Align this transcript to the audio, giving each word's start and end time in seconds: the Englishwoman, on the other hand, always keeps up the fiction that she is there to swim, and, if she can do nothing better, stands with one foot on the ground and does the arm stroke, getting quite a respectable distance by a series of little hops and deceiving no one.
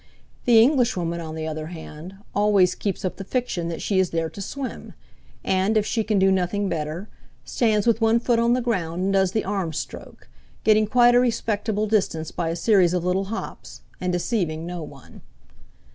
the 0.45 0.59
Englishwoman, 0.59 1.19
on 1.21 1.35
the 1.35 1.45
other 1.47 1.67
hand, 1.67 2.15
always 2.33 2.73
keeps 2.73 3.05
up 3.05 3.17
the 3.17 3.23
fiction 3.23 3.67
that 3.67 3.83
she 3.83 3.99
is 3.99 4.09
there 4.09 4.31
to 4.31 4.41
swim, 4.41 4.95
and, 5.43 5.77
if 5.77 5.85
she 5.85 6.03
can 6.03 6.17
do 6.17 6.31
nothing 6.31 6.67
better, 6.67 7.07
stands 7.45 7.85
with 7.85 8.01
one 8.01 8.19
foot 8.19 8.39
on 8.39 8.53
the 8.53 8.61
ground 8.61 9.03
and 9.03 9.13
does 9.13 9.31
the 9.31 9.45
arm 9.45 9.71
stroke, 9.71 10.27
getting 10.63 10.87
quite 10.87 11.13
a 11.13 11.19
respectable 11.19 11.85
distance 11.85 12.31
by 12.31 12.49
a 12.49 12.55
series 12.55 12.95
of 12.95 13.05
little 13.05 13.25
hops 13.25 13.81
and 14.01 14.11
deceiving 14.11 14.65
no 14.65 14.81
one. 14.81 15.21